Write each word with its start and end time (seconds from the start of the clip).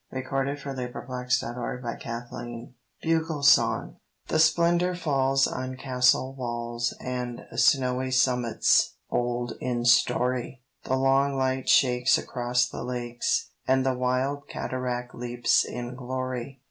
Percy 0.09 0.21
Bysshe 0.23 0.63
Shelley 0.63 0.87
[iso; 0.87 1.55
RAINBOW 1.55 1.97
GOLD 2.03 2.73
BUGLE 3.21 3.43
SONG 3.43 3.97
THE 4.29 4.39
splendor 4.39 4.95
falls 4.95 5.45
on 5.45 5.75
castle 5.75 6.33
walls 6.33 6.95
And 6.99 7.41
snowy 7.55 8.09
summits 8.09 8.95
old 9.11 9.53
in 9.61 9.85
story: 9.85 10.63
The 10.85 10.95
long 10.95 11.35
light 11.37 11.69
shakes 11.69 12.17
across 12.17 12.67
the 12.67 12.81
lakes, 12.83 13.51
And 13.67 13.85
the 13.85 13.93
wild 13.93 14.47
cataract 14.49 15.13
leaps 15.13 15.63
in 15.63 15.93
glory. 15.93 16.59